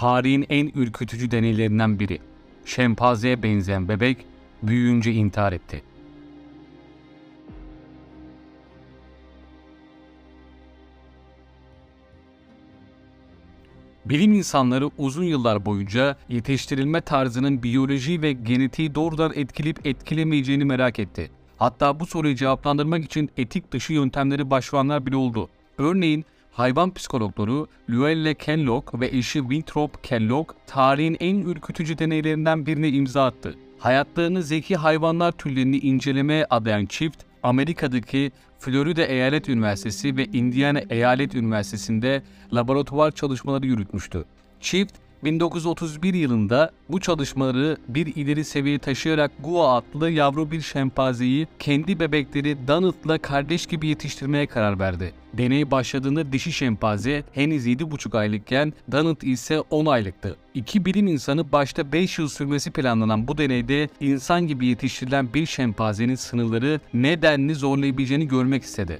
tarihin 0.00 0.46
en 0.50 0.66
ürkütücü 0.74 1.30
deneylerinden 1.30 1.98
biri. 1.98 2.18
Şempanzeye 2.64 3.42
benzeyen 3.42 3.88
bebek 3.88 4.16
büyüyünce 4.62 5.12
intihar 5.12 5.52
etti. 5.52 5.82
Bilim 14.04 14.32
insanları 14.32 14.90
uzun 14.98 15.24
yıllar 15.24 15.64
boyunca 15.64 16.16
yetiştirilme 16.28 17.00
tarzının 17.00 17.62
biyoloji 17.62 18.22
ve 18.22 18.32
genetiği 18.32 18.94
doğrudan 18.94 19.32
etkileyip 19.34 19.86
etkilemeyeceğini 19.86 20.64
merak 20.64 20.98
etti. 20.98 21.30
Hatta 21.56 22.00
bu 22.00 22.06
soruyu 22.06 22.34
cevaplandırmak 22.34 23.04
için 23.04 23.30
etik 23.36 23.72
dışı 23.72 23.92
yöntemleri 23.92 24.50
başvuranlar 24.50 25.06
bile 25.06 25.16
oldu. 25.16 25.48
Örneğin 25.78 26.24
hayvan 26.60 26.94
psikologları 26.94 27.66
Luella 27.90 28.34
Kellogg 28.34 29.00
ve 29.00 29.06
eşi 29.06 29.38
Winthrop 29.38 30.04
Kellogg 30.04 30.50
tarihin 30.66 31.16
en 31.20 31.36
ürkütücü 31.36 31.98
deneylerinden 31.98 32.66
birine 32.66 32.88
imza 32.88 33.24
attı. 33.24 33.54
Hayatlarını 33.78 34.42
zeki 34.42 34.76
hayvanlar 34.76 35.32
türlerini 35.32 35.78
incelemeye 35.78 36.46
adayan 36.50 36.86
çift, 36.86 37.18
Amerika'daki 37.42 38.32
Florida 38.58 39.02
Eyalet 39.02 39.48
Üniversitesi 39.48 40.16
ve 40.16 40.24
Indiana 40.24 40.80
Eyalet 40.90 41.34
Üniversitesi'nde 41.34 42.22
laboratuvar 42.54 43.10
çalışmaları 43.10 43.66
yürütmüştü. 43.66 44.24
Çift 44.60 44.94
1931 45.24 46.14
yılında 46.14 46.70
bu 46.88 47.00
çalışmaları 47.00 47.76
bir 47.88 48.16
ileri 48.16 48.44
seviyeye 48.44 48.78
taşıyarak 48.78 49.32
Gua 49.44 49.76
adlı 49.76 50.10
yavru 50.10 50.50
bir 50.50 50.60
şempanzeyi 50.60 51.46
kendi 51.58 52.00
bebekleri 52.00 52.68
Donald'la 52.68 53.18
kardeş 53.18 53.66
gibi 53.66 53.86
yetiştirmeye 53.86 54.46
karar 54.46 54.78
verdi. 54.78 55.12
Deney 55.40 55.70
başladığında 55.70 56.32
dişi 56.32 56.52
şempanze 56.52 57.22
henüz 57.32 57.66
7,5 57.66 58.18
aylıkken 58.18 58.72
Donald 58.92 59.22
ise 59.22 59.60
10 59.60 59.86
aylıktı. 59.86 60.36
İki 60.54 60.84
bilim 60.84 61.06
insanı 61.06 61.52
başta 61.52 61.92
5 61.92 62.18
yıl 62.18 62.28
sürmesi 62.28 62.70
planlanan 62.70 63.28
bu 63.28 63.38
deneyde 63.38 63.88
insan 64.00 64.46
gibi 64.46 64.66
yetiştirilen 64.66 65.34
bir 65.34 65.46
şempanzenin 65.46 66.14
sınırları 66.14 66.80
nedenli 66.94 67.54
zorlayabileceğini 67.54 68.28
görmek 68.28 68.62
istedi. 68.62 68.98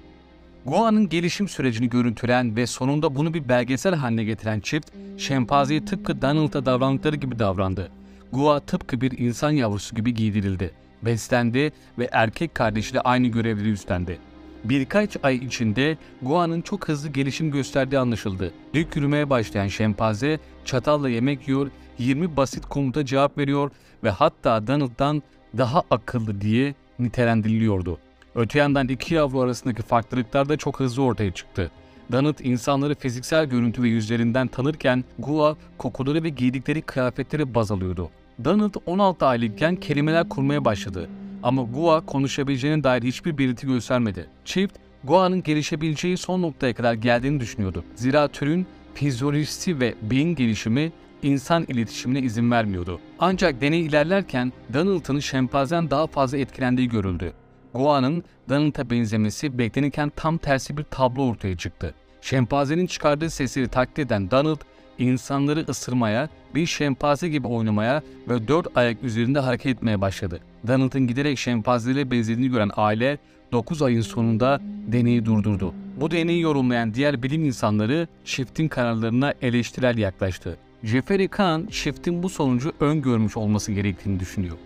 Gua'nın 0.66 1.08
gelişim 1.08 1.48
sürecini 1.48 1.88
görüntülen 1.88 2.56
ve 2.56 2.66
sonunda 2.66 3.14
bunu 3.14 3.34
bir 3.34 3.48
belgesel 3.48 3.94
haline 3.94 4.25
getiren 4.25 4.60
çift, 4.60 4.88
şempanzeye 5.19 5.84
tıpkı 5.84 6.22
Donald'a 6.22 6.66
davrandıkları 6.66 7.16
gibi 7.16 7.38
davrandı. 7.38 7.91
Gua 8.32 8.60
tıpkı 8.60 9.00
bir 9.00 9.19
insan 9.19 9.50
yavrusu 9.50 9.97
gibi 9.97 10.14
giydirildi, 10.14 10.70
beslendi 11.02 11.72
ve 11.98 12.08
erkek 12.12 12.54
kardeşiyle 12.54 13.00
aynı 13.00 13.27
görevleri 13.27 13.70
üstlendi. 13.70 14.30
Birkaç 14.64 15.16
ay 15.22 15.36
içinde 15.36 15.98
Gua'nın 16.22 16.61
çok 16.61 16.89
hızlı 16.89 17.08
gelişim 17.08 17.50
gösterdiği 17.50 17.98
anlaşıldı. 17.98 18.53
Dik 18.75 18.97
yürümeye 18.97 19.30
başlayan 19.30 19.69
şempanze 19.69 20.39
çatalla 20.64 21.08
yemek 21.08 21.48
yiyor, 21.48 21.70
20 21.98 22.36
basit 22.36 22.66
komuta 22.66 23.06
cevap 23.06 23.38
veriyor 23.38 23.70
ve 24.05 24.11
hatta 24.11 24.66
Donald'dan 24.66 25.22
daha 25.58 25.83
akıllı 25.91 26.41
diye 26.41 26.75
nitelendiriliyordu. 26.98 27.98
Öte 28.34 28.58
yandan 28.58 28.88
iki 28.88 29.14
yavru 29.14 29.41
arasındaki 29.41 29.83
farklılıklar 29.83 30.48
da 30.48 30.56
çok 30.56 30.81
hızlı 30.81 31.03
ortaya 31.03 31.33
çıktı. 31.33 31.70
Donald 32.12 32.38
insanları 32.38 32.94
fiziksel 32.94 33.47
görüntü 33.47 33.83
ve 33.83 33.88
yüzlerinden 33.88 34.47
tanırken 34.47 35.05
Gua 35.19 35.56
kokuları 35.78 36.22
ve 36.22 36.28
giydikleri 36.28 36.82
kıyafetleri 36.82 37.54
baz 37.54 37.71
alıyordu. 37.71 38.10
Donald 38.44 38.75
16 38.87 39.27
aylıkken 39.27 39.77
kelimeler 39.77 40.28
kurmaya 40.28 40.65
başladı 40.65 41.09
ama 41.43 41.62
Gua 41.62 42.01
konuşabileceğine 42.01 42.84
dair 42.84 43.03
hiçbir 43.03 43.39
belirti 43.39 43.67
göstermedi. 43.67 44.27
Çift, 44.45 44.77
Gua'nın 45.05 45.43
gelişebileceği 45.43 46.17
son 46.17 46.43
noktaya 46.43 46.75
kadar 46.75 46.95
geldiğini 46.95 47.41
düşünüyordu. 47.41 47.84
Zira 47.95 48.28
türün 48.28 48.67
fizyolojisi 48.95 49.81
ve 49.81 49.95
beyin 50.03 50.34
gelişimi 50.34 50.93
insan 51.23 51.65
iletişimine 51.69 52.21
izin 52.21 52.51
vermiyordu. 52.51 53.01
Ancak 53.19 53.61
deney 53.61 53.81
ilerlerken 53.87 54.53
Donald'ın 54.75 55.19
şempanzeden 55.19 55.91
daha 55.91 56.06
fazla 56.06 56.39
etkilendiği 56.39 56.89
görüldü. 56.89 57.33
Gua'nın 57.75 58.25
Donald'a 58.49 58.91
benzemesi 58.91 59.59
beklenirken 59.59 60.12
tam 60.17 60.39
tersi 60.39 60.77
bir 60.77 60.84
tablo 60.84 61.22
ortaya 61.22 61.57
çıktı. 61.57 61.95
Şempanzenin 62.21 62.87
çıkardığı 62.87 63.31
sesleri 63.31 63.69
taklit 63.69 63.99
eden 63.99 64.31
Donald, 64.31 64.61
insanları 65.00 65.65
ısırmaya, 65.69 66.28
bir 66.55 66.66
şempanze 66.66 67.28
gibi 67.28 67.47
oynamaya 67.47 68.03
ve 68.28 68.49
dört 68.49 68.77
ayak 68.77 69.03
üzerinde 69.03 69.38
hareket 69.38 69.77
etmeye 69.77 70.00
başladı. 70.00 70.41
Donald'ın 70.69 71.06
giderek 71.06 71.38
şempanzeyle 71.38 72.11
benzediğini 72.11 72.50
gören 72.50 72.71
aile 72.77 73.19
9 73.53 73.83
ayın 73.83 74.00
sonunda 74.00 74.60
deneyi 74.87 75.25
durdurdu. 75.25 75.75
Bu 75.97 76.10
deneyi 76.10 76.41
yorumlayan 76.41 76.94
diğer 76.94 77.22
bilim 77.22 77.44
insanları 77.44 78.09
çiftin 78.25 78.69
kararlarına 78.69 79.34
eleştirel 79.43 79.99
yaklaştı. 79.99 80.56
Jeffrey 80.84 81.28
Kahn 81.28 81.66
çiftin 81.66 82.22
bu 82.22 82.28
sonucu 82.28 82.72
öngörmüş 82.81 83.37
olması 83.37 83.72
gerektiğini 83.72 84.21
düşünüyor. 84.21 84.56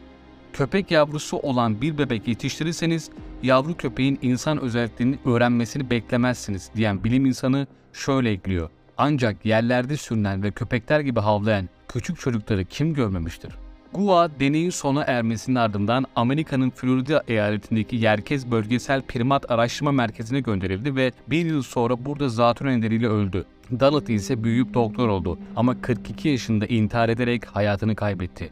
Köpek 0.52 0.90
yavrusu 0.90 1.36
olan 1.36 1.80
bir 1.80 1.98
bebek 1.98 2.28
yetiştirirseniz 2.28 3.10
yavru 3.42 3.76
köpeğin 3.76 4.18
insan 4.22 4.60
özelliklerini 4.60 5.18
öğrenmesini 5.24 5.90
beklemezsiniz 5.90 6.70
diyen 6.76 7.04
bilim 7.04 7.26
insanı 7.26 7.66
şöyle 7.92 8.30
ekliyor. 8.30 8.70
Ancak 8.98 9.46
yerlerde 9.46 9.96
sürünen 9.96 10.42
ve 10.42 10.50
köpekler 10.50 11.00
gibi 11.00 11.20
havlayan 11.20 11.68
küçük 11.88 12.20
çocukları 12.20 12.64
kim 12.64 12.94
görmemiştir? 12.94 13.52
Gua 13.92 14.30
deneyin 14.40 14.70
sona 14.70 15.02
ermesinin 15.02 15.56
ardından 15.56 16.04
Amerika'nın 16.16 16.70
Florida 16.70 17.22
eyaletindeki 17.28 17.96
Yerkez 17.96 18.50
Bölgesel 18.50 19.02
Primat 19.02 19.50
Araştırma 19.50 19.92
Merkezi'ne 19.92 20.40
gönderildi 20.40 20.96
ve 20.96 21.12
bir 21.30 21.46
yıl 21.46 21.62
sonra 21.62 22.04
burada 22.04 22.28
zatürre 22.28 22.78
nedeniyle 22.78 23.08
öldü. 23.08 23.44
Donald 23.80 24.08
ise 24.08 24.44
büyüyüp 24.44 24.74
doktor 24.74 25.08
oldu 25.08 25.38
ama 25.56 25.80
42 25.80 26.28
yaşında 26.28 26.66
intihar 26.66 27.08
ederek 27.08 27.46
hayatını 27.46 27.96
kaybetti. 27.96 28.50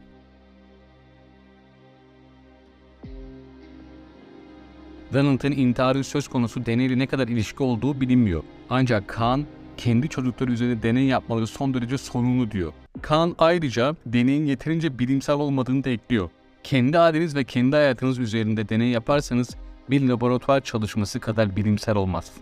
Donald'ın 5.12 5.52
intiharı 5.52 6.04
söz 6.04 6.28
konusu 6.28 6.66
deneyle 6.66 6.98
ne 6.98 7.06
kadar 7.06 7.28
ilişki 7.28 7.62
olduğu 7.62 8.00
bilinmiyor. 8.00 8.42
Ancak 8.70 9.08
Kaan 9.08 9.46
kendi 9.76 10.08
çocukları 10.08 10.52
üzerinde 10.52 10.82
deney 10.82 11.04
yapmaları 11.04 11.46
son 11.46 11.74
derece 11.74 11.98
sorunlu 11.98 12.50
diyor. 12.50 12.72
Kaan 13.02 13.34
ayrıca 13.38 13.96
deneyin 14.06 14.46
yeterince 14.46 14.98
bilimsel 14.98 15.36
olmadığını 15.36 15.84
da 15.84 15.90
ekliyor. 15.90 16.30
Kendi 16.62 16.98
aileniz 16.98 17.36
ve 17.36 17.44
kendi 17.44 17.76
hayatınız 17.76 18.18
üzerinde 18.18 18.68
deney 18.68 18.88
yaparsanız 18.88 19.56
bir 19.90 20.08
laboratuvar 20.08 20.60
çalışması 20.60 21.20
kadar 21.20 21.56
bilimsel 21.56 21.96
olmaz. 21.96 22.32